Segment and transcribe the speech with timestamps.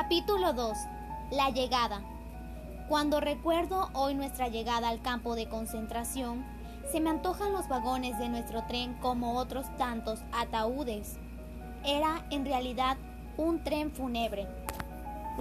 [0.00, 0.78] Capítulo 2.
[1.32, 2.02] La llegada.
[2.88, 6.44] Cuando recuerdo hoy nuestra llegada al campo de concentración,
[6.88, 11.18] se me antojan los vagones de nuestro tren como otros tantos ataúdes.
[11.84, 12.96] Era en realidad
[13.36, 14.46] un tren fúnebre.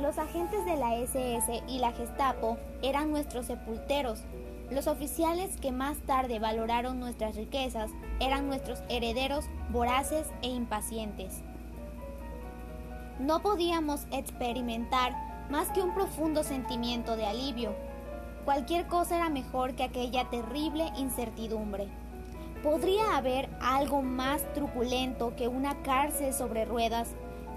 [0.01, 4.23] Los agentes de la SS y la Gestapo eran nuestros sepulteros.
[4.71, 11.43] Los oficiales que más tarde valoraron nuestras riquezas eran nuestros herederos voraces e impacientes.
[13.19, 17.73] No podíamos experimentar más que un profundo sentimiento de alivio.
[18.45, 21.87] Cualquier cosa era mejor que aquella terrible incertidumbre.
[22.61, 27.09] ¿Podría haber algo más truculento que una cárcel sobre ruedas,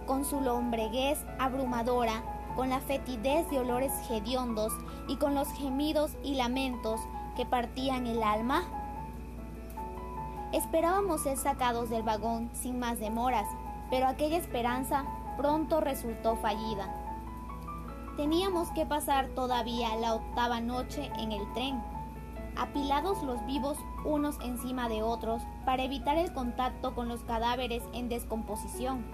[0.06, 2.22] con su lombreguez abrumadora,
[2.56, 4.72] con la fetidez de olores hediondos
[5.08, 7.00] y con los gemidos y lamentos
[7.36, 8.64] que partían el alma?
[10.52, 13.46] Esperábamos ser sacados del vagón sin más demoras,
[13.90, 15.04] pero aquella esperanza
[15.40, 16.94] pronto resultó fallida.
[18.18, 21.82] Teníamos que pasar todavía la octava noche en el tren,
[22.58, 28.10] apilados los vivos unos encima de otros para evitar el contacto con los cadáveres en
[28.10, 29.06] descomposición.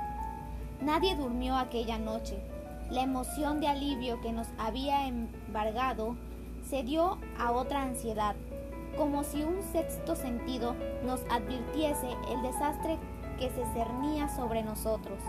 [0.81, 2.43] Nadie durmió aquella noche.
[2.91, 6.17] La emoción de alivio que nos había embargado
[6.69, 8.35] se dio a otra ansiedad,
[8.97, 10.75] como si un sexto sentido
[11.05, 12.99] nos advirtiese el desastre
[13.39, 15.21] que se cernía sobre nosotros.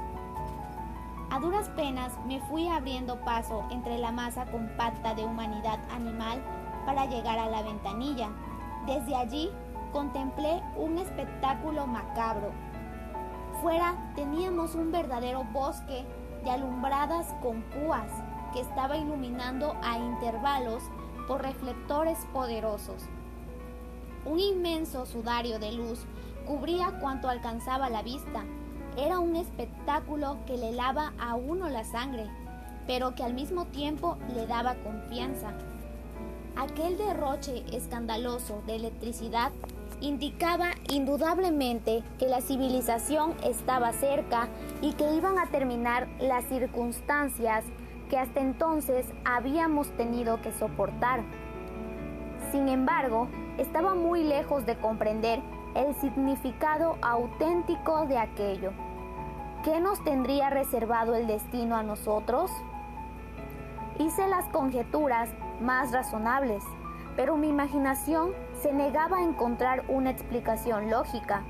[1.30, 6.42] A duras penas me fui abriendo paso entre la masa compacta de humanidad animal
[6.86, 8.30] para llegar a la ventanilla.
[8.86, 9.52] Desde allí
[9.92, 12.52] contemplé un espectáculo macabro.
[13.62, 16.06] Fuera teníamos un verdadero bosque
[16.46, 18.10] de alumbradas con púas
[18.54, 20.82] que estaba iluminando a intervalos
[21.28, 23.04] por reflectores poderosos.
[24.24, 26.06] Un inmenso sudario de luz
[26.46, 28.46] cubría cuanto alcanzaba la vista
[28.98, 32.26] era un espectáculo que le lava a uno la sangre,
[32.88, 35.54] pero que al mismo tiempo le daba confianza.
[36.56, 39.52] Aquel derroche escandaloso de electricidad
[40.02, 44.48] indicaba indudablemente que la civilización estaba cerca
[44.82, 47.64] y que iban a terminar las circunstancias
[48.10, 51.24] que hasta entonces habíamos tenido que soportar.
[52.52, 53.28] Sin embargo,
[53.58, 55.42] estaba muy lejos de comprender
[55.76, 58.72] el significado auténtico de aquello.
[59.68, 62.50] ¿Qué nos tendría reservado el destino a nosotros?
[64.00, 65.28] Hice las conjeturas
[65.60, 66.64] más razonables,
[67.18, 71.44] pero mi imaginación se negaba a encontrar una explicación lógica.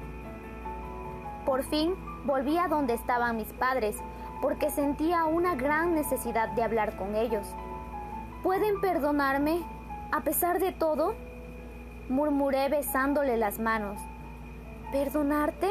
[1.45, 1.94] Por fin
[2.25, 3.95] volví a donde estaban mis padres,
[4.41, 7.47] porque sentía una gran necesidad de hablar con ellos.
[8.41, 9.61] ¿Pueden perdonarme
[10.11, 11.13] a pesar de todo?
[12.09, 14.01] murmuré besándole las manos.
[14.91, 15.69] ¿Perdonarte?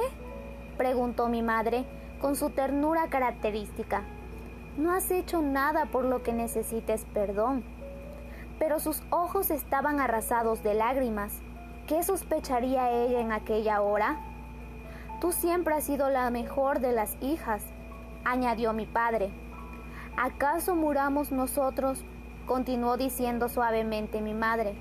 [0.76, 1.84] preguntó mi madre
[2.26, 4.02] con su ternura característica.
[4.76, 7.62] No has hecho nada por lo que necesites perdón.
[8.58, 11.40] Pero sus ojos estaban arrasados de lágrimas.
[11.86, 14.18] ¿Qué sospecharía ella en aquella hora?
[15.20, 17.62] Tú siempre has sido la mejor de las hijas,
[18.24, 19.30] añadió mi padre.
[20.16, 22.04] ¿Acaso muramos nosotros?
[22.44, 24.74] continuó diciendo suavemente mi madre.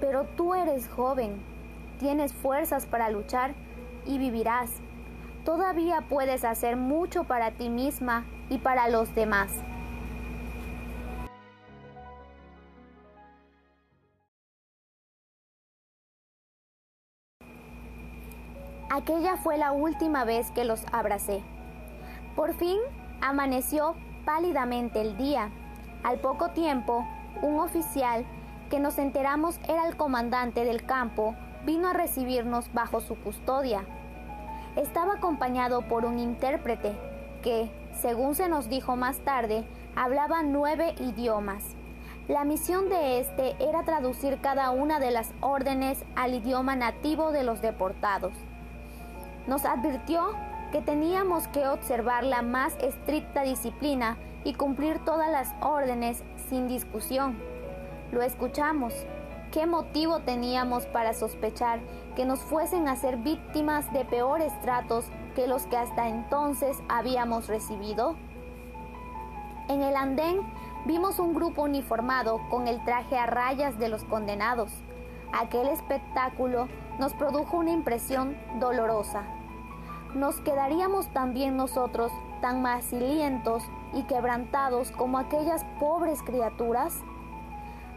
[0.00, 1.42] Pero tú eres joven,
[1.98, 3.52] tienes fuerzas para luchar
[4.06, 4.83] y vivirás.
[5.44, 9.52] Todavía puedes hacer mucho para ti misma y para los demás.
[18.90, 21.42] Aquella fue la última vez que los abracé.
[22.36, 22.78] Por fin
[23.20, 25.50] amaneció pálidamente el día.
[26.04, 27.06] Al poco tiempo,
[27.42, 28.24] un oficial
[28.70, 31.34] que nos enteramos era el comandante del campo
[31.66, 33.84] vino a recibirnos bajo su custodia
[34.76, 36.92] estaba acompañado por un intérprete
[37.42, 37.70] que,
[38.00, 39.64] según se nos dijo más tarde,
[39.94, 41.62] hablaba nueve idiomas.
[42.28, 47.44] La misión de este era traducir cada una de las órdenes al idioma nativo de
[47.44, 48.32] los deportados.
[49.46, 50.30] Nos advirtió
[50.72, 57.38] que teníamos que observar la más estricta disciplina y cumplir todas las órdenes sin discusión.
[58.10, 58.94] Lo escuchamos
[59.54, 61.78] ¿Qué motivo teníamos para sospechar
[62.14, 67.48] que nos fuesen a ser víctimas de peores tratos que los que hasta entonces habíamos
[67.48, 68.16] recibido?
[69.68, 70.40] En el andén
[70.84, 74.70] vimos un grupo uniformado con el traje a rayas de los condenados.
[75.32, 76.68] Aquel espectáculo
[76.98, 79.24] nos produjo una impresión dolorosa.
[80.14, 83.64] ¿Nos quedaríamos también nosotros tan macilientos
[83.94, 87.02] y quebrantados como aquellas pobres criaturas?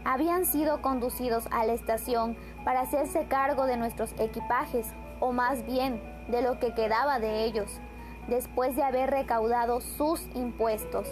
[0.08, 2.34] Habían sido conducidos a la estación
[2.64, 4.86] para hacerse cargo de nuestros equipajes,
[5.20, 7.78] o más bien de lo que quedaba de ellos,
[8.26, 11.06] después de haber recaudado sus impuestos.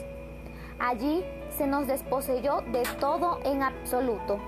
[0.78, 1.22] Allí
[1.58, 4.38] se nos desposeyó de todo en absoluto.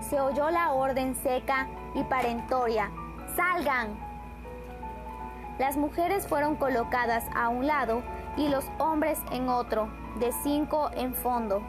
[0.00, 2.90] Se oyó la orden seca y parentoria,
[3.34, 3.98] ¡salgan!
[5.58, 8.02] Las mujeres fueron colocadas a un lado
[8.36, 9.88] y los hombres en otro,
[10.18, 11.62] de cinco en fondo.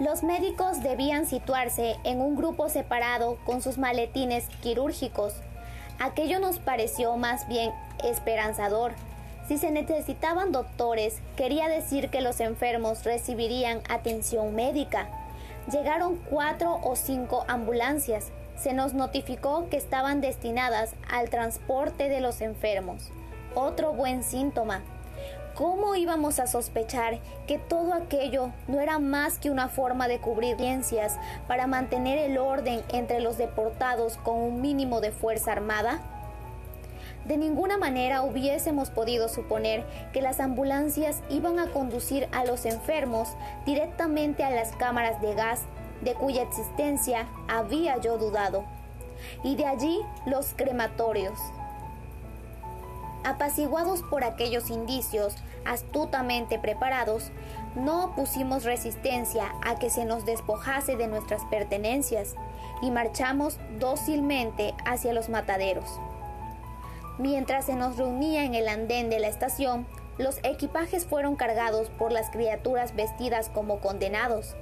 [0.00, 5.34] Los médicos debían situarse en un grupo separado con sus maletines quirúrgicos.
[6.00, 7.70] Aquello nos pareció más bien
[8.02, 8.92] esperanzador.
[9.46, 15.08] Si se necesitaban doctores, quería decir que los enfermos recibirían atención médica.
[15.70, 18.32] Llegaron cuatro o cinco ambulancias.
[18.56, 23.10] Se nos notificó que estaban destinadas al transporte de los enfermos.
[23.54, 24.82] Otro buen síntoma.
[25.54, 30.56] ¿Cómo íbamos a sospechar que todo aquello no era más que una forma de cubrir
[30.56, 31.16] ciencias
[31.46, 36.00] para mantener el orden entre los deportados con un mínimo de fuerza armada?
[37.24, 43.28] De ninguna manera hubiésemos podido suponer que las ambulancias iban a conducir a los enfermos
[43.64, 45.60] directamente a las cámaras de gas
[46.00, 48.64] de cuya existencia había yo dudado,
[49.44, 51.38] y de allí los crematorios.
[53.24, 55.34] Apaciguados por aquellos indicios,
[55.64, 57.30] astutamente preparados,
[57.74, 62.34] no opusimos resistencia a que se nos despojase de nuestras pertenencias
[62.82, 65.98] y marchamos dócilmente hacia los mataderos.
[67.18, 69.86] Mientras se nos reunía en el andén de la estación,
[70.18, 74.54] los equipajes fueron cargados por las criaturas vestidas como condenados.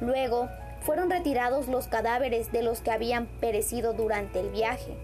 [0.00, 0.48] Luego
[0.80, 4.96] fueron retirados los cadáveres de los que habían perecido durante el viaje.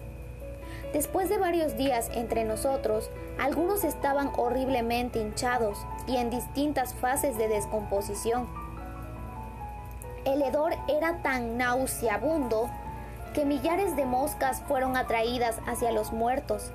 [0.95, 5.77] Después de varios días entre nosotros, algunos estaban horriblemente hinchados
[6.07, 8.47] y en distintas fases de descomposición.
[10.25, 12.71] El hedor era tan nauseabundo
[13.35, 16.71] que millares de moscas fueron atraídas hacia los muertos.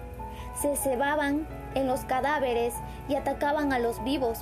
[0.62, 2.74] Se cebaban en los cadáveres
[3.08, 4.40] y atacaban a los vivos,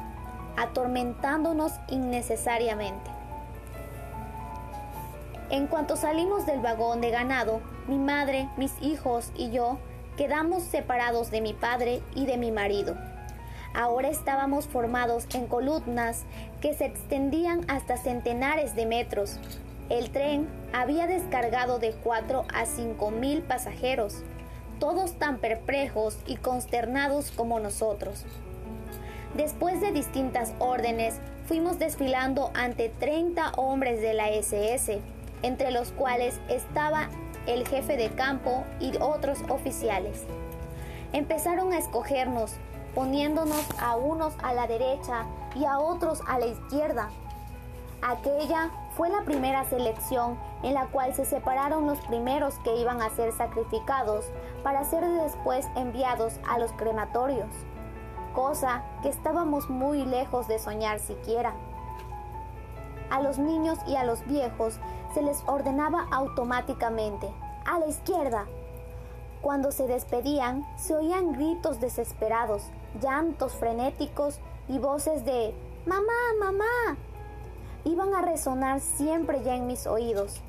[0.57, 3.11] atormentándonos innecesariamente.
[5.51, 9.77] En cuanto salimos del vagón de ganado, mi madre, mis hijos y yo
[10.17, 12.97] quedamos separados de mi padre y de mi marido.
[13.73, 16.23] Ahora estábamos formados en columnas
[16.61, 19.39] que se extendían hasta centenares de metros.
[19.89, 24.23] El tren había descargado de cuatro a cinco mil pasajeros,
[24.79, 28.25] todos tan perplejos y consternados como nosotros.
[29.35, 34.99] Después de distintas órdenes, fuimos desfilando ante 30 hombres de la SS
[35.41, 37.09] entre los cuales estaba
[37.45, 40.25] el jefe de campo y otros oficiales.
[41.13, 42.55] Empezaron a escogernos,
[42.93, 45.25] poniéndonos a unos a la derecha
[45.55, 47.09] y a otros a la izquierda.
[48.01, 53.09] Aquella fue la primera selección en la cual se separaron los primeros que iban a
[53.09, 54.25] ser sacrificados
[54.63, 57.49] para ser después enviados a los crematorios,
[58.35, 61.53] cosa que estábamos muy lejos de soñar siquiera.
[63.09, 64.79] A los niños y a los viejos
[65.17, 67.27] se les ordenaba automáticamente,
[67.65, 68.45] a la izquierda.
[69.41, 72.61] Cuando se despedían, se oían gritos desesperados,
[73.01, 75.55] llantos frenéticos y voces de
[75.87, 76.03] ¡Mamá,
[76.39, 76.97] mamá!
[77.83, 80.39] Iban a resonar siempre ya en mis oídos.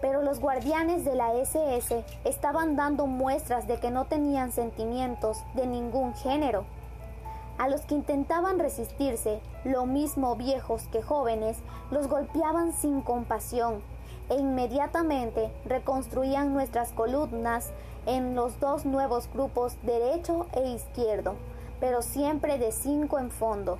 [0.00, 5.68] Pero los guardianes de la SS estaban dando muestras de que no tenían sentimientos de
[5.68, 6.64] ningún género.
[7.58, 11.58] A los que intentaban resistirse, lo mismo viejos que jóvenes,
[11.92, 13.84] los golpeaban sin compasión
[14.30, 17.70] e inmediatamente reconstruían nuestras columnas
[18.06, 21.34] en los dos nuevos grupos derecho e izquierdo,
[21.80, 23.78] pero siempre de cinco en fondo.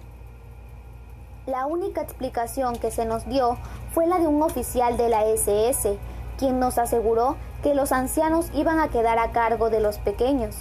[1.47, 3.57] La única explicación que se nos dio
[3.93, 5.99] fue la de un oficial de la SS,
[6.37, 10.57] quien nos aseguró que los ancianos iban a quedar a cargo de los pequeños.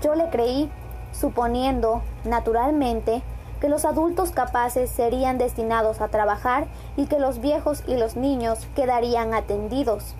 [0.00, 0.70] Yo le creí,
[1.12, 3.22] suponiendo, naturalmente,
[3.60, 8.66] que los adultos capaces serían destinados a trabajar y que los viejos y los niños
[8.74, 10.14] quedarían atendidos.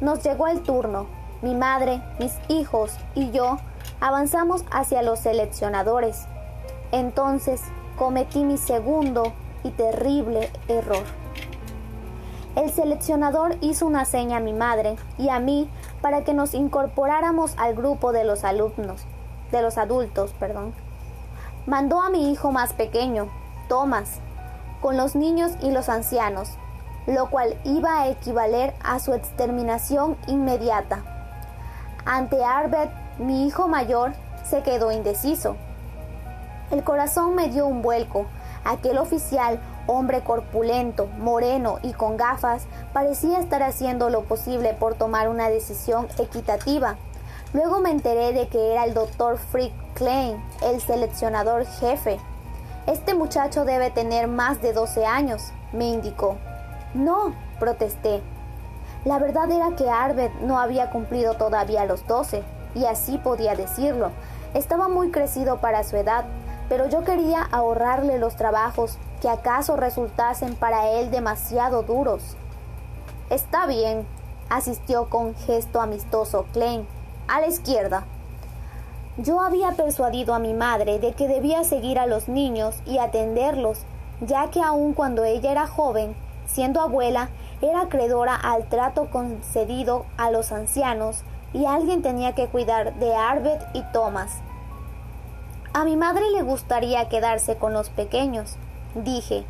[0.00, 1.06] Nos llegó el turno.
[1.42, 3.58] Mi madre, mis hijos y yo
[4.00, 6.26] avanzamos hacia los seleccionadores.
[6.92, 7.60] Entonces
[7.98, 11.04] cometí mi segundo y terrible error.
[12.54, 15.68] El seleccionador hizo una seña a mi madre y a mí
[16.00, 19.04] para que nos incorporáramos al grupo de los alumnos,
[19.52, 20.85] de los adultos, perdón
[21.66, 23.28] mandó a mi hijo más pequeño,
[23.68, 24.20] Thomas,
[24.80, 26.50] con los niños y los ancianos,
[27.06, 31.02] lo cual iba a equivaler a su exterminación inmediata.
[32.04, 34.12] Ante Arbet, mi hijo mayor,
[34.44, 35.56] se quedó indeciso.
[36.70, 38.26] El corazón me dio un vuelco.
[38.64, 45.28] Aquel oficial hombre corpulento, moreno y con gafas, parecía estar haciendo lo posible por tomar
[45.28, 46.96] una decisión equitativa.
[47.52, 52.18] Luego me enteré de que era el doctor Frick Klein, el seleccionador jefe.
[52.86, 56.36] Este muchacho debe tener más de 12 años, me indicó.
[56.94, 58.22] No, protesté.
[59.04, 62.42] La verdad era que Arbet no había cumplido todavía los 12,
[62.74, 64.10] y así podía decirlo.
[64.54, 66.24] Estaba muy crecido para su edad,
[66.68, 72.36] pero yo quería ahorrarle los trabajos que acaso resultasen para él demasiado duros.
[73.30, 74.06] Está bien,
[74.48, 76.86] asistió con gesto amistoso Klein,
[77.28, 78.04] a la izquierda.
[79.18, 83.78] Yo había persuadido a mi madre de que debía seguir a los niños y atenderlos,
[84.20, 86.14] ya que aun cuando ella era joven,
[86.46, 87.30] siendo abuela,
[87.62, 93.62] era acreedora al trato concedido a los ancianos y alguien tenía que cuidar de Arbet
[93.72, 94.32] y Thomas.
[95.72, 98.56] A mi madre le gustaría quedarse con los pequeños,
[98.94, 99.44] dije.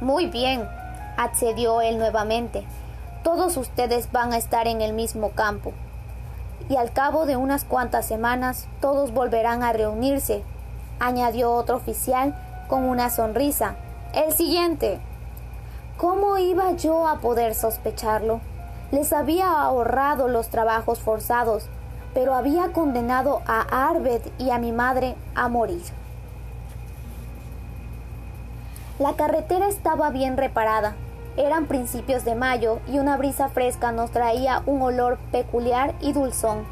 [0.00, 0.66] Muy bien,
[1.16, 2.64] accedió él nuevamente.
[3.22, 5.72] Todos ustedes van a estar en el mismo campo.
[6.70, 10.44] Y al cabo de unas cuantas semanas todos volverán a reunirse,
[11.00, 12.32] añadió otro oficial
[12.68, 13.74] con una sonrisa.
[14.14, 15.00] El siguiente.
[15.98, 18.40] ¿Cómo iba yo a poder sospecharlo?
[18.92, 21.66] Les había ahorrado los trabajos forzados,
[22.14, 25.82] pero había condenado a Arbet y a mi madre a morir.
[29.00, 30.94] La carretera estaba bien reparada.
[31.36, 36.64] Eran principios de mayo y una brisa fresca nos traía un olor peculiar y dulzón,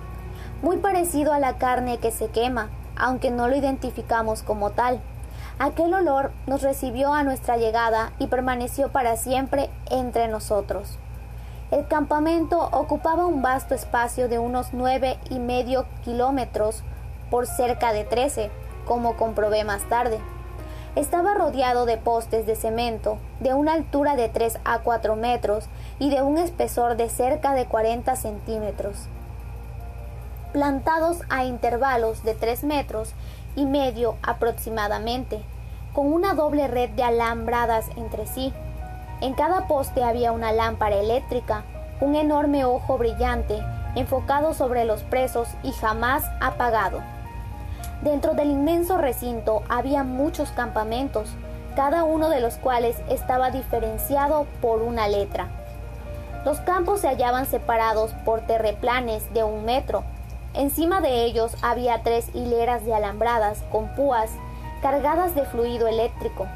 [0.62, 5.00] muy parecido a la carne que se quema, aunque no lo identificamos como tal.
[5.61, 10.99] Aquel olor nos recibió a nuestra llegada y permaneció para siempre entre nosotros.
[11.71, 16.83] El campamento ocupaba un vasto espacio de unos nueve y medio kilómetros
[17.31, 18.50] por cerca de trece,
[18.87, 20.19] como comprobé más tarde.
[20.99, 25.67] Estaba rodeado de postes de cemento de una altura de 3 a 4 metros
[26.00, 28.97] y de un espesor de cerca de 40 centímetros,
[30.52, 33.12] plantados a intervalos de 3 metros
[33.55, 35.40] y medio aproximadamente,
[35.93, 38.52] con una doble red de alambradas entre sí.
[39.21, 41.62] En cada poste había una lámpara eléctrica,
[42.00, 43.62] un enorme ojo brillante
[43.95, 47.18] enfocado sobre los presos y jamás apagado.
[48.02, 51.31] Dentro del inmenso recinto había muchos campamentos,
[51.75, 55.49] cada uno de los cuales estaba diferenciado por una letra.
[56.45, 60.05] Los campos se hallaban separados por terreplanes de un metro.
[60.55, 64.31] Encima de ellos había tres hileras de alambradas con púas
[64.81, 66.47] cargadas de fluido eléctrico.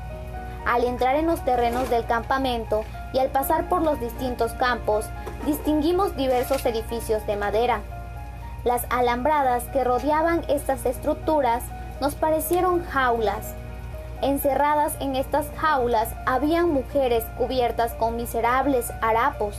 [0.65, 5.07] Al entrar en los terrenos del campamento y al pasar por los distintos campos,
[5.45, 7.81] distinguimos diversos edificios de madera.
[8.65, 11.65] Las alambradas que rodeaban estas estructuras
[12.01, 13.55] nos parecieron jaulas.
[14.21, 19.57] Encerradas en estas jaulas habían mujeres cubiertas con miserables harapos,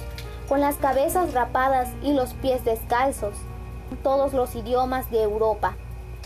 [0.47, 3.35] con las cabezas rapadas y los pies descalzos.
[4.03, 5.75] Todos los idiomas de Europa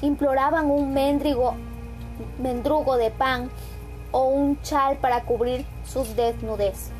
[0.02, 3.50] imploraban un mendrugo de pan
[4.12, 6.92] o un chal para cubrir sus desnudez.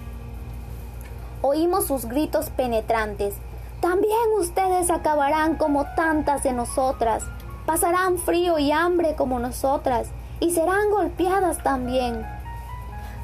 [1.44, 3.36] Oímos sus gritos penetrantes.
[3.82, 7.24] También ustedes acabarán como tantas de nosotras.
[7.66, 10.08] Pasarán frío y hambre como nosotras
[10.40, 12.26] y serán golpeadas también.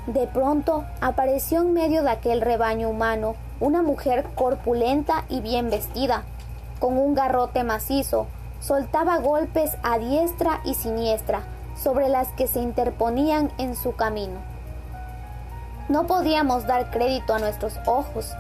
[0.08, 6.24] De pronto apareció en medio de aquel rebaño humano una mujer corpulenta y bien vestida,
[6.80, 8.28] con un garrote macizo,
[8.60, 11.44] soltaba golpes a diestra y siniestra,
[11.82, 14.40] sobre las que se interponían en su camino.
[15.90, 18.34] No podíamos dar crédito a nuestros ojos.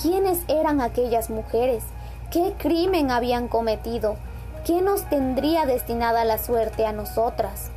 [0.00, 1.82] ¿Quiénes eran aquellas mujeres?
[2.30, 4.16] ¿Qué crimen habían cometido?
[4.64, 7.70] ¿Qué nos tendría destinada la suerte a nosotras?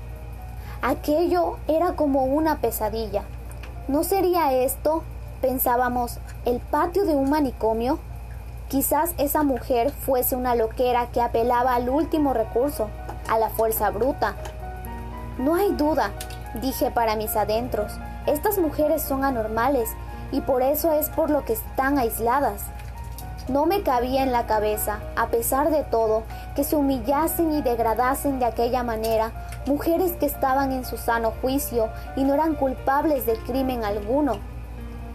[0.82, 3.24] Aquello era como una pesadilla.
[3.88, 5.04] ¿No sería esto,
[5.42, 8.00] pensábamos, el patio de un manicomio?
[8.70, 12.90] Quizás esa mujer fuese una loquera que apelaba al último recurso,
[13.30, 14.36] a la fuerza bruta,
[15.38, 16.12] no hay duda,
[16.62, 17.94] dije para mis adentros,
[18.28, 19.90] estas mujeres son anormales
[20.32, 22.64] y por eso es por lo que están aisladas.
[23.48, 26.24] No me cabía en la cabeza, a pesar de todo,
[26.56, 29.32] que se humillasen y degradasen de aquella manera
[29.66, 34.38] mujeres que estaban en su sano juicio y no eran culpables de crimen alguno.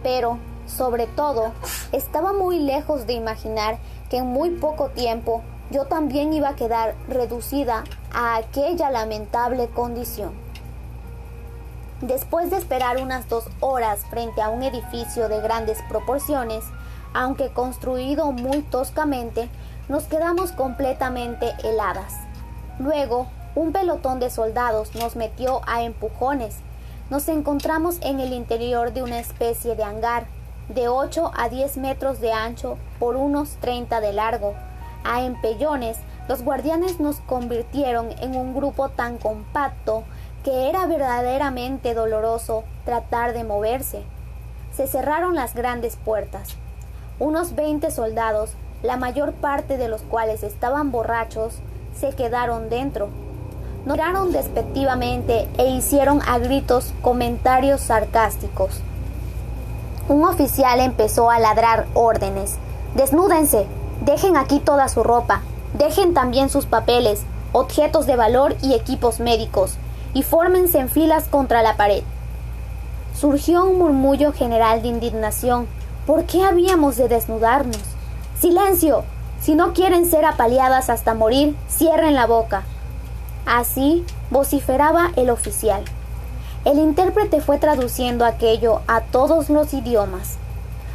[0.03, 1.51] Pero, sobre todo,
[1.91, 3.77] estaba muy lejos de imaginar
[4.09, 7.83] que en muy poco tiempo yo también iba a quedar reducida
[8.13, 10.46] a aquella lamentable condición.
[12.01, 16.63] Después de esperar unas dos horas frente a un edificio de grandes proporciones,
[17.15, 19.49] aunque construido muy toscamente,
[19.89, 22.13] nos quedamos completamente heladas.
[22.77, 26.57] Luego, un pelotón de soldados nos metió a empujones.
[27.09, 30.27] nos encontramos en el interior de una especie de hangar
[30.67, 34.53] de 8 a 10 metros de ancho por unos 30 de largo.
[35.05, 40.03] A empellones, los guardianes nos convirtieron en un grupo tan compacto
[40.47, 44.01] que era verdaderamente doloroso tratar de moverse.
[44.73, 46.55] Se cerraron las grandes puertas.
[47.19, 48.51] Unos 20 soldados,
[48.81, 51.55] la mayor parte de los cuales estaban borrachos,
[51.99, 53.09] se quedaron dentro.
[53.85, 58.79] Miraron despectivamente e hicieron a gritos comentarios sarcásticos.
[60.07, 62.55] Un oficial empezó a ladrar órdenes.
[62.95, 63.65] Desnúdense,
[64.05, 65.41] dejen aquí toda su ropa,
[65.73, 69.77] dejen también sus papeles, objetos de valor y equipos médicos,
[70.17, 72.01] y fórmense en filas contra la pared.
[73.13, 75.67] Surgió un murmullo general de indignación.
[76.07, 77.77] ¿Por qué habíamos de desnudarnos?
[78.41, 79.03] ¡Silencio!
[79.39, 82.63] Si no quieren ser apaleadas hasta morir, cierren la boca.
[83.45, 85.83] Así vociferaba el oficial.
[86.65, 90.37] El intérprete fue traduciendo aquello a todos los idiomas.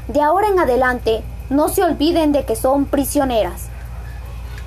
[0.08, 3.68] De ahora en adelante, no se olviden de que son prisioneras.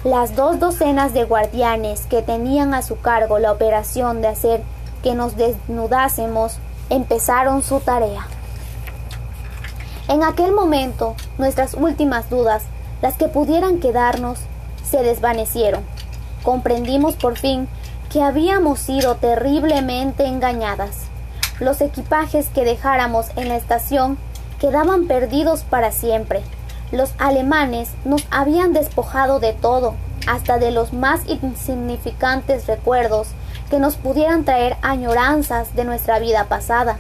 [0.05, 4.61] Las dos docenas de guardianes que tenían a su cargo la operación de hacer
[5.01, 6.59] que nos desnudásemos
[6.91, 8.27] empezaron su tarea.
[10.07, 12.61] En aquel momento, nuestras últimas dudas
[13.01, 14.37] las que pudieran quedarnos
[14.87, 15.83] se desvanecieron.
[16.43, 17.67] Comprendimos por fin
[18.11, 20.97] que habíamos sido terriblemente engañadas.
[21.59, 24.19] Los equipajes que dejáramos en la estación
[24.59, 26.43] quedaban perdidos para siempre.
[26.91, 29.95] Los alemanes nos habían despojado de todo,
[30.27, 33.29] hasta de los más insignificantes recuerdos
[33.69, 36.97] que nos pudieran traer añoranzas de nuestra vida pasada.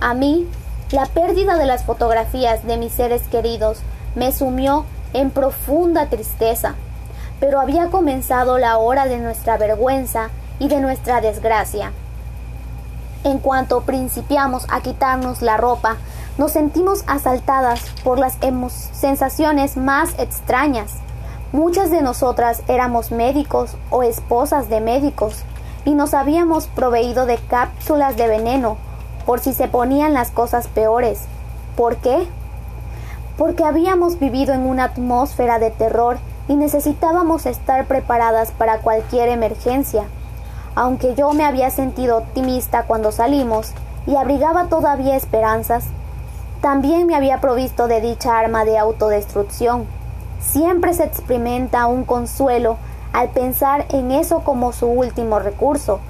[0.00, 0.46] A mí,
[0.90, 3.78] la pérdida de las fotografías de mis seres queridos
[4.14, 6.74] me sumió en profunda tristeza,
[7.40, 11.92] pero había comenzado la hora de nuestra vergüenza y de nuestra desgracia.
[13.24, 15.96] En cuanto principiamos a quitarnos la ropa,
[16.38, 18.38] nos sentimos asaltadas por las
[18.92, 20.92] sensaciones más extrañas.
[21.52, 25.44] Muchas de nosotras éramos médicos o esposas de médicos
[25.84, 28.76] y nos habíamos proveído de cápsulas de veneno
[29.24, 31.20] por si se ponían las cosas peores.
[31.76, 32.26] ¿Por qué?
[33.36, 40.04] porque habíamos vivido en una atmósfera de terror y necesitábamos estar preparadas para cualquier emergencia.
[40.74, 43.72] Aunque yo me había sentido optimista cuando salimos
[44.06, 45.84] y abrigaba todavía esperanzas,
[46.60, 49.86] también me había provisto de dicha arma de autodestrucción.
[50.40, 52.78] Siempre se experimenta un consuelo
[53.12, 56.00] al pensar en eso como su último recurso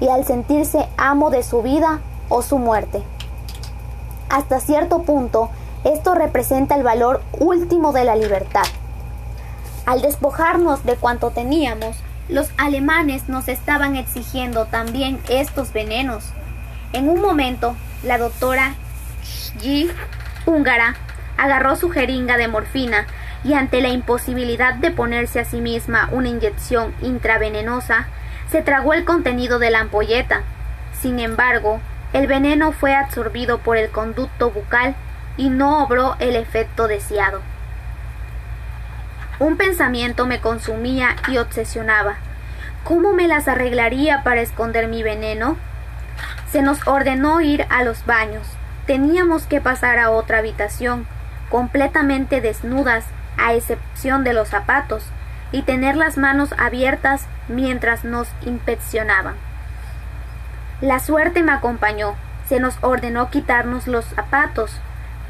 [0.00, 3.02] y al sentirse amo de su vida o su muerte.
[4.28, 5.50] Hasta cierto punto,
[5.84, 8.64] esto representa el valor último de la libertad.
[9.86, 11.96] Al despojarnos de cuanto teníamos,
[12.28, 16.24] los alemanes nos estaban exigiendo también estos venenos.
[16.92, 18.74] En un momento, la doctora
[19.58, 19.90] G.
[20.46, 20.94] húngara
[21.36, 23.06] agarró su jeringa de morfina
[23.44, 28.06] y ante la imposibilidad de ponerse a sí misma una inyección intravenosa,
[28.50, 30.42] se tragó el contenido de la ampolleta.
[31.00, 31.80] Sin embargo,
[32.12, 34.94] el veneno fue absorbido por el conducto bucal
[35.36, 37.40] y no obró el efecto deseado.
[39.38, 42.16] Un pensamiento me consumía y obsesionaba.
[42.84, 45.56] ¿Cómo me las arreglaría para esconder mi veneno?
[46.50, 48.46] Se nos ordenó ir a los baños.
[48.90, 51.06] Teníamos que pasar a otra habitación,
[51.48, 53.04] completamente desnudas,
[53.38, 55.04] a excepción de los zapatos,
[55.52, 59.36] y tener las manos abiertas mientras nos inspeccionaban.
[60.80, 62.16] La suerte me acompañó.
[62.48, 64.72] Se nos ordenó quitarnos los zapatos,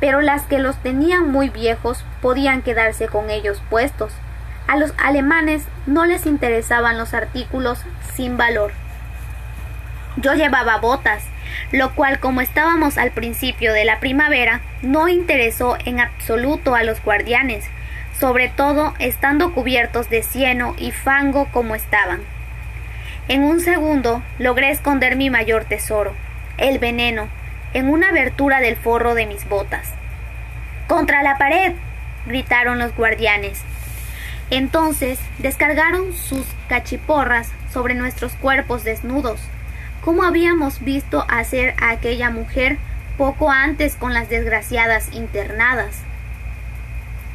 [0.01, 4.11] pero las que los tenían muy viejos podían quedarse con ellos puestos.
[4.69, 7.83] A los alemanes no les interesaban los artículos
[8.15, 8.73] sin valor.
[10.17, 11.25] Yo llevaba botas,
[11.73, 17.03] lo cual como estábamos al principio de la primavera, no interesó en absoluto a los
[17.03, 17.65] guardianes,
[18.19, 22.21] sobre todo estando cubiertos de cieno y fango como estaban.
[23.29, 26.15] En un segundo logré esconder mi mayor tesoro,
[26.59, 27.29] el veneno,
[27.73, 29.89] en una abertura del forro de mis botas.
[30.89, 31.73] ¡Contra la pared!
[32.27, 33.63] gritaron los guardianes.
[34.51, 39.41] Entonces descargaron sus cachiporras sobre nuestros cuerpos desnudos,
[40.05, 42.79] como habíamos visto hacer a aquella mujer
[43.19, 45.97] poco antes con las desgraciadas internadas.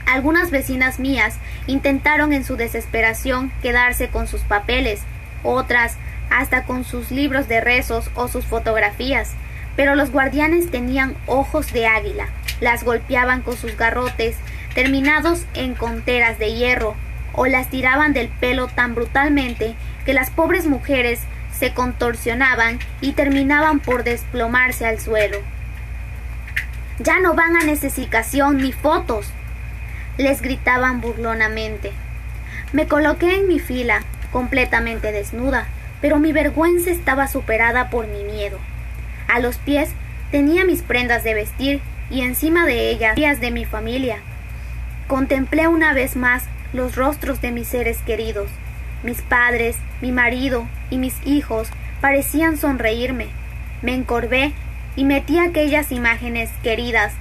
[0.05, 5.01] Algunas vecinas mías intentaron en su desesperación quedarse con sus papeles,
[5.43, 5.97] otras
[6.29, 9.33] hasta con sus libros de rezos o sus fotografías,
[9.75, 12.27] pero los guardianes tenían ojos de águila,
[12.61, 14.35] las golpeaban con sus garrotes,
[14.73, 16.95] terminados en conteras de hierro,
[17.33, 19.75] o las tiraban del pelo tan brutalmente
[20.05, 21.19] que las pobres mujeres
[21.57, 25.37] se contorsionaban y terminaban por desplomarse al suelo.
[26.99, 29.27] Ya no van a necesitación ni fotos,
[30.17, 31.91] les gritaban burlonamente.
[32.71, 35.67] Me coloqué en mi fila, completamente desnuda,
[36.01, 38.59] pero mi vergüenza estaba superada por mi miedo.
[39.27, 39.89] A los pies
[40.31, 44.17] tenía mis prendas de vestir y encima de ellas las de mi familia.
[45.07, 48.49] Contemplé una vez más los rostros de mis seres queridos.
[49.05, 51.69] Mis padres, mi marido y mis hijos
[52.01, 53.27] parecían sonreírme.
[53.83, 54.53] Me encorvé
[54.95, 57.13] y metí aquellas imágenes queridas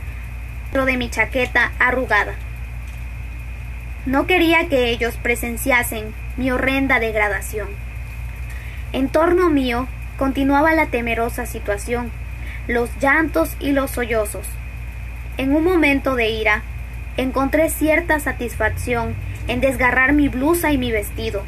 [0.62, 2.37] dentro de mi chaqueta arrugada.
[4.07, 7.68] No quería que ellos presenciasen mi horrenda degradación.
[8.94, 12.11] En torno mío continuaba la temerosa situación,
[12.66, 14.47] los llantos y los sollozos.
[15.37, 16.62] En un momento de ira,
[17.18, 19.14] encontré cierta satisfacción
[19.49, 21.44] en desgarrar mi blusa y mi vestido.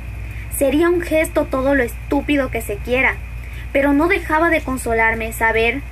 [0.59, 3.17] Sería un gesto todo lo estúpido que se quiera,
[3.73, 5.83] pero no dejaba de consolarme saber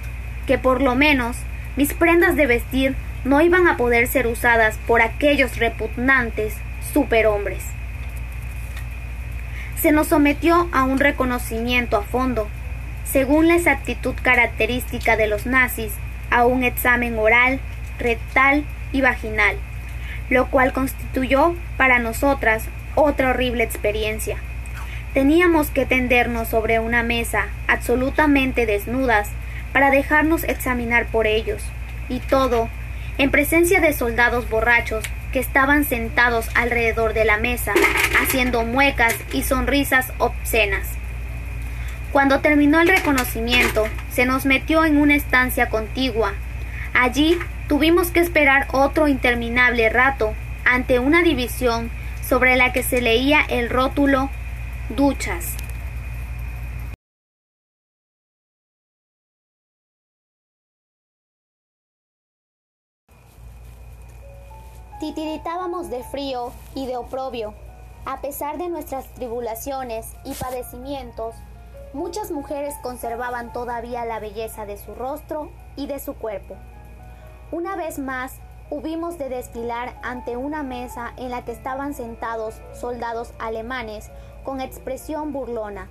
[0.46, 1.36] que por lo menos
[1.76, 6.54] mis prendas de vestir no iban a poder ser usadas por aquellos repugnantes
[6.92, 7.62] superhombres.
[9.80, 12.48] Se nos sometió a un reconocimiento a fondo,
[13.04, 15.92] según la exactitud característica de los nazis,
[16.30, 17.60] a un examen oral,
[17.98, 19.56] rectal y vaginal,
[20.30, 24.38] lo cual constituyó para nosotras otra horrible experiencia.
[25.14, 29.28] Teníamos que tendernos sobre una mesa absolutamente desnudas
[29.72, 31.62] para dejarnos examinar por ellos,
[32.08, 32.68] y todo
[33.16, 37.74] en presencia de soldados borrachos que estaban sentados alrededor de la mesa,
[38.20, 40.88] haciendo muecas y sonrisas obscenas.
[42.10, 46.32] Cuando terminó el reconocimiento, se nos metió en una estancia contigua.
[46.92, 51.90] Allí tuvimos que esperar otro interminable rato ante una división
[52.28, 54.30] sobre la que se leía el rótulo
[54.90, 55.56] duchas.
[65.00, 67.54] Titiritábamos de frío y de oprobio.
[68.04, 71.34] A pesar de nuestras tribulaciones y padecimientos,
[71.94, 76.56] muchas mujeres conservaban todavía la belleza de su rostro y de su cuerpo.
[77.50, 78.34] Una vez más,
[78.70, 84.10] hubimos de desfilar ante una mesa en la que estaban sentados soldados alemanes
[84.44, 85.88] con expresión burlona.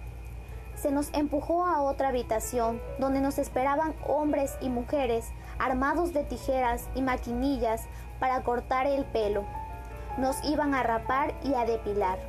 [0.75, 6.87] Se nos empujó a otra habitación donde nos esperaban hombres y mujeres armados de tijeras
[6.95, 7.81] y maquinillas
[8.19, 9.43] para cortar el pelo.
[10.17, 12.19] Nos iban a rapar y a depilar.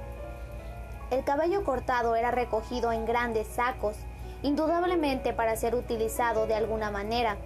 [1.10, 3.96] El cabello cortado era recogido en grandes sacos,
[4.42, 7.36] indudablemente para ser utilizado de alguna manera.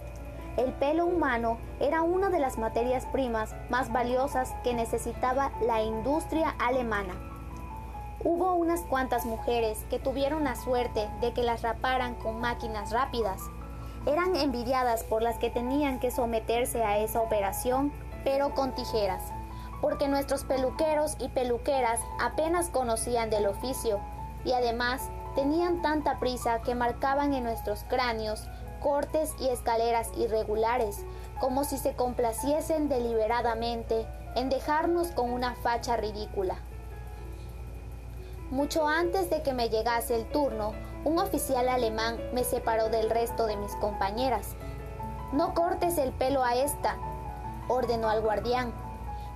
[0.57, 6.49] El pelo humano era una de las materias primas más valiosas que necesitaba la industria
[6.59, 7.28] alemana.
[8.21, 13.41] Hubo unas cuantas mujeres que tuvieron la suerte de que las raparan con máquinas rápidas.
[14.05, 17.93] Eran envidiadas por las que tenían que someterse a esa operación
[18.25, 19.23] pero con tijeras,
[19.79, 24.01] porque nuestros peluqueros y peluqueras apenas conocían del oficio
[24.43, 28.49] y además tenían tanta prisa que marcaban en nuestros cráneos
[28.81, 31.05] cortes y escaleras irregulares,
[31.39, 34.05] como si se complaciesen deliberadamente
[34.35, 36.57] en dejarnos con una facha ridícula.
[38.51, 43.45] Mucho antes de que me llegase el turno, un oficial alemán me separó del resto
[43.45, 44.55] de mis compañeras.
[45.31, 46.97] No cortes el pelo a esta,
[47.67, 48.73] ordenó al guardián.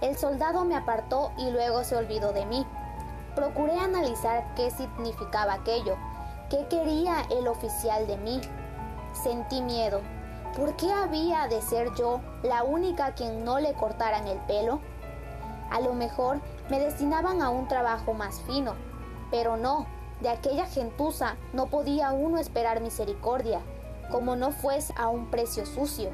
[0.02, 2.66] El soldado me apartó y luego se olvidó de mí.
[3.36, 5.96] Procuré analizar qué significaba aquello,
[6.50, 8.42] qué quería el oficial de mí.
[9.14, 10.02] Sentí miedo.
[10.58, 14.82] ¿Por qué había de ser yo la única a quien no le cortaran el pelo?
[15.70, 18.74] A lo mejor me destinaban a un trabajo más fino,
[19.34, 19.88] pero no,
[20.22, 23.62] de aquella gentuza no podía uno esperar misericordia,
[24.12, 26.12] como no fuese a un precio sucio.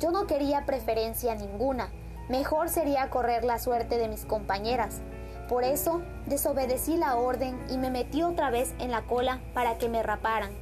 [0.00, 1.90] Yo no quería preferencia ninguna,
[2.30, 5.02] mejor sería correr la suerte de mis compañeras.
[5.46, 9.90] Por eso desobedecí la orden y me metí otra vez en la cola para que
[9.90, 10.52] me raparan.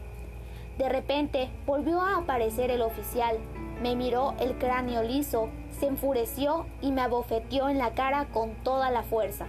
[0.78, 3.38] De repente volvió a aparecer el oficial,
[3.80, 8.90] me miró el cráneo liso, se enfureció y me abofeteó en la cara con toda
[8.90, 9.46] la fuerza.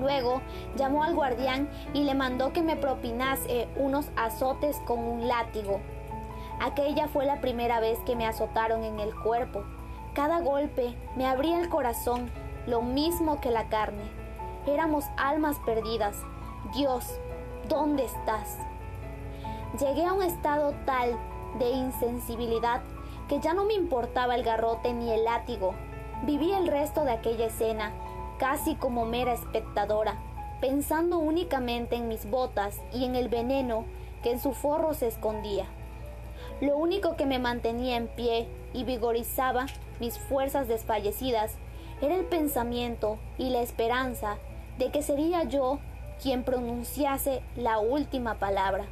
[0.00, 0.40] Luego
[0.76, 5.80] llamó al guardián y le mandó que me propinase unos azotes con un látigo.
[6.60, 9.64] Aquella fue la primera vez que me azotaron en el cuerpo.
[10.14, 12.30] Cada golpe me abría el corazón,
[12.66, 14.04] lo mismo que la carne.
[14.66, 16.16] Éramos almas perdidas.
[16.74, 17.18] Dios,
[17.68, 18.58] ¿dónde estás?
[19.78, 21.16] Llegué a un estado tal
[21.58, 22.82] de insensibilidad
[23.28, 25.74] que ya no me importaba el garrote ni el látigo.
[26.24, 27.92] Viví el resto de aquella escena
[28.40, 30.16] casi como mera espectadora.
[30.60, 33.86] pensando únicamente en mis botas y en el veneno
[34.22, 35.64] que en su forro se escondía.
[36.60, 39.64] Lo único que me mantenía en pie y vigorizaba
[40.00, 41.54] mis fuerzas desfallecidas
[42.02, 44.36] era el pensamiento y la esperanza
[44.76, 45.78] de que sería yo
[46.22, 48.84] quien pronunciase la última palabra.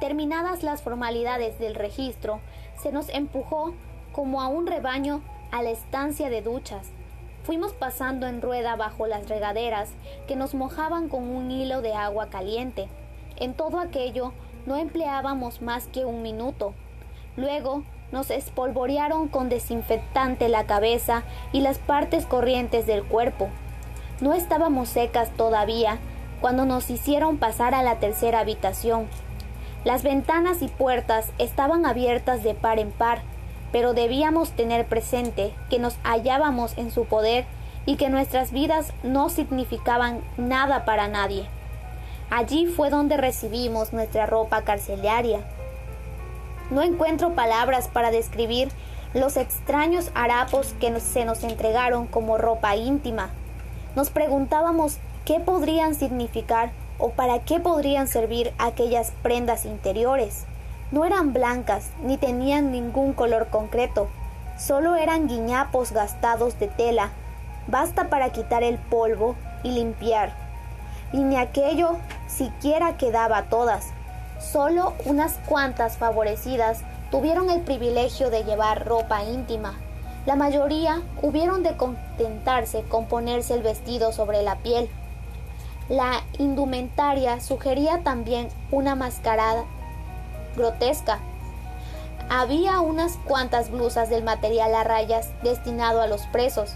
[0.00, 2.40] Terminadas las formalidades del registro,
[2.82, 3.74] se nos empujó
[4.12, 6.92] como a un rebaño a la estancia de duchas.
[7.44, 9.90] Fuimos pasando en rueda bajo las regaderas
[10.26, 12.88] que nos mojaban con un hilo de agua caliente.
[13.36, 14.32] En todo aquello
[14.66, 16.74] no empleábamos más que un minuto.
[17.36, 21.22] Luego nos espolvorearon con desinfectante la cabeza
[21.52, 23.48] y las partes corrientes del cuerpo.
[24.20, 25.98] No estábamos secas todavía
[26.40, 29.08] cuando nos hicieron pasar a la tercera habitación.
[29.84, 33.22] Las ventanas y puertas estaban abiertas de par en par,
[33.72, 37.46] pero debíamos tener presente que nos hallábamos en su poder
[37.86, 41.46] y que nuestras vidas no significaban nada para nadie.
[42.30, 45.40] Allí fue donde recibimos nuestra ropa carcelaria.
[46.70, 48.68] No encuentro palabras para describir
[49.14, 53.30] los extraños harapos que se nos entregaron como ropa íntima.
[53.96, 60.44] Nos preguntábamos qué podrían significar o para qué podrían servir aquellas prendas interiores.
[60.90, 64.08] No eran blancas ni tenían ningún color concreto,
[64.58, 67.10] solo eran guiñapos gastados de tela.
[67.66, 70.32] Basta para quitar el polvo y limpiar.
[71.12, 73.88] Y ni aquello siquiera quedaba todas.
[74.38, 79.74] Solo unas cuantas favorecidas tuvieron el privilegio de llevar ropa íntima.
[80.24, 84.88] La mayoría hubieron de contentarse con ponerse el vestido sobre la piel.
[85.90, 89.64] La indumentaria sugería también una mascarada
[90.58, 91.20] grotesca.
[92.28, 96.74] Había unas cuantas blusas del material a rayas destinado a los presos,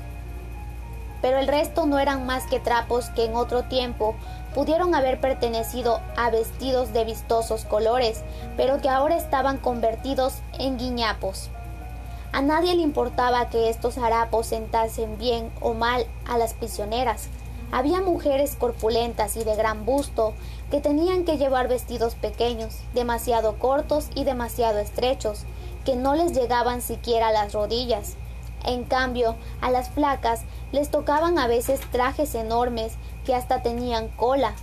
[1.21, 4.15] pero el resto no eran más que trapos que en otro tiempo
[4.55, 8.23] pudieron haber pertenecido a vestidos de vistosos colores,
[8.57, 11.51] pero que ahora estaban convertidos en guiñapos.
[12.33, 17.29] A nadie le importaba que estos harapos sentasen bien o mal a las prisioneras.
[17.73, 20.35] Había mujeres corpulentas y de gran busto
[20.71, 25.47] que tenían que llevar vestidos pequeños, demasiado cortos y demasiado estrechos,
[25.87, 28.17] que no les llegaban siquiera a las rodillas.
[28.67, 32.93] En cambio, a las flacas les tocaban a veces trajes enormes
[33.25, 34.55] que hasta tenían cola.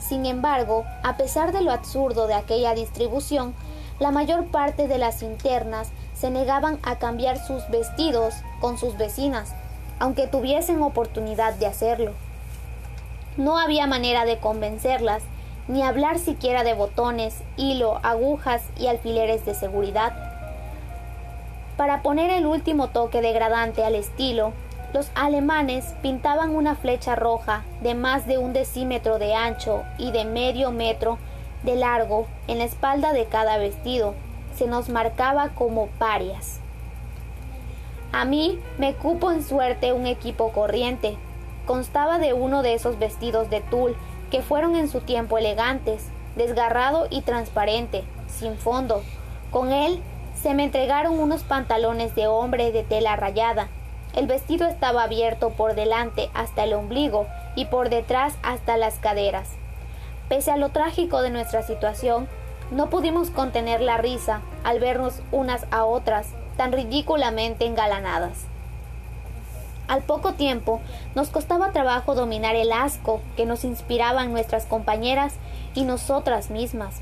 [0.00, 3.54] Sin embargo, a pesar de lo absurdo de aquella distribución,
[4.00, 9.54] la mayor parte de las internas se negaban a cambiar sus vestidos con sus vecinas,
[10.00, 12.27] aunque tuviesen oportunidad de hacerlo.
[13.38, 15.22] No había manera de convencerlas,
[15.68, 20.12] ni hablar siquiera de botones, hilo, agujas y alfileres de seguridad.
[21.76, 24.52] Para poner el último toque degradante al estilo,
[24.92, 30.24] los alemanes pintaban una flecha roja de más de un decímetro de ancho y de
[30.24, 31.18] medio metro
[31.62, 34.14] de largo en la espalda de cada vestido.
[34.56, 36.58] Se nos marcaba como parias.
[38.10, 41.16] A mí me cupo en suerte un equipo corriente.
[41.68, 43.94] Constaba de uno de esos vestidos de tul
[44.30, 49.02] que fueron en su tiempo elegantes, desgarrado y transparente, sin fondo.
[49.50, 50.02] Con él
[50.34, 53.68] se me entregaron unos pantalones de hombre de tela rayada,
[54.14, 59.50] el vestido estaba abierto por delante hasta el ombligo y por detrás hasta las caderas.
[60.30, 62.28] Pese a lo trágico de nuestra situación,
[62.70, 68.46] no pudimos contener la risa al vernos unas a otras tan ridículamente engalanadas.
[69.88, 70.80] Al poco tiempo
[71.14, 75.34] nos costaba trabajo dominar el asco que nos inspiraban nuestras compañeras
[75.74, 77.00] y nosotras mismas.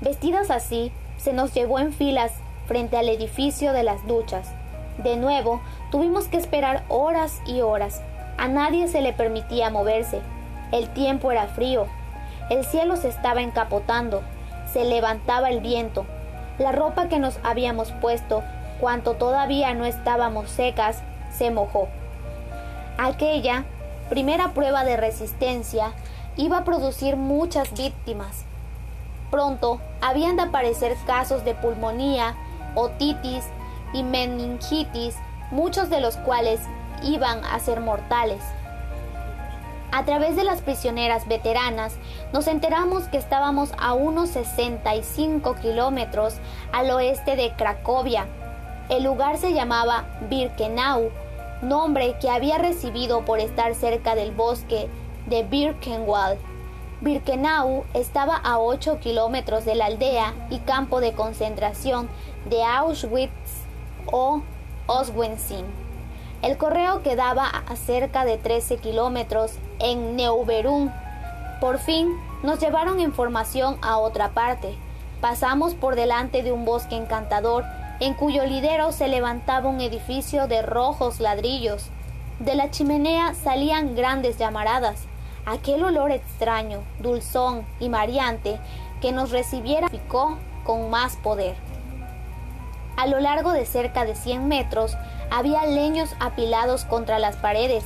[0.00, 2.32] Vestidas así, se nos llevó en filas
[2.66, 4.48] frente al edificio de las duchas.
[5.02, 5.60] De nuevo
[5.94, 8.02] Tuvimos que esperar horas y horas.
[8.36, 10.20] A nadie se le permitía moverse.
[10.72, 11.86] El tiempo era frío.
[12.50, 14.22] El cielo se estaba encapotando.
[14.72, 16.04] Se levantaba el viento.
[16.58, 18.42] La ropa que nos habíamos puesto,
[18.80, 21.00] cuanto todavía no estábamos secas,
[21.30, 21.86] se mojó.
[22.98, 23.64] Aquella
[24.08, 25.92] primera prueba de resistencia
[26.36, 28.44] iba a producir muchas víctimas.
[29.30, 32.36] Pronto habían de aparecer casos de pulmonía,
[32.76, 33.44] otitis
[33.92, 35.16] y meningitis
[35.50, 36.60] muchos de los cuales
[37.02, 38.42] iban a ser mortales.
[39.90, 41.94] A través de las prisioneras veteranas
[42.32, 46.34] nos enteramos que estábamos a unos 65 kilómetros
[46.72, 48.26] al oeste de Cracovia.
[48.88, 51.10] El lugar se llamaba Birkenau,
[51.64, 54.88] nombre que había recibido por estar cerca del bosque
[55.26, 56.38] de Birkenwald.
[57.00, 62.08] Birkenau estaba a 8 kilómetros de la aldea y campo de concentración
[62.48, 63.32] de Auschwitz
[64.10, 64.42] o
[64.86, 65.66] Oswensing.
[66.42, 70.92] El correo quedaba a cerca de 13 kilómetros en Neuberún.
[71.60, 72.08] Por fin
[72.42, 74.76] nos llevaron información a otra parte.
[75.20, 77.64] Pasamos por delante de un bosque encantador
[78.00, 81.86] en cuyo lidero se levantaba un edificio de rojos ladrillos.
[82.40, 85.04] De la chimenea salían grandes llamaradas.
[85.46, 88.58] Aquel olor extraño, dulzón y mareante
[89.00, 91.54] que nos recibiera picó con más poder.
[92.96, 94.96] A lo largo de cerca de 100 metros
[95.30, 97.84] había leños apilados contra las paredes.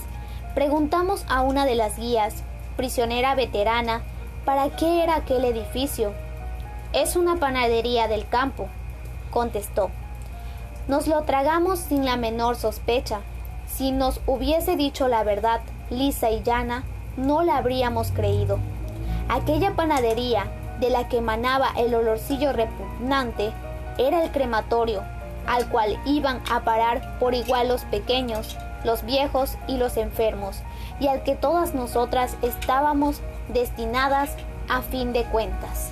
[0.55, 2.43] Preguntamos a una de las guías,
[2.77, 4.03] prisionera veterana,
[4.45, 6.13] para qué era aquel edificio.
[6.93, 8.69] Es una panadería del campo,
[9.31, 9.91] contestó.
[10.89, 13.21] Nos lo tragamos sin la menor sospecha.
[13.67, 15.61] Si nos hubiese dicho la verdad,
[15.91, 16.85] lisa y llana,
[17.17, 18.59] no la habríamos creído.
[19.29, 23.53] Aquella panadería, de la que emanaba el olorcillo repugnante,
[23.99, 25.03] era el crematorio,
[25.47, 30.61] al cual iban a parar por igual los pequeños, los viejos y los enfermos,
[31.01, 33.21] y al que todas nosotras estábamos
[33.53, 34.37] destinadas
[34.69, 35.91] a fin de cuentas.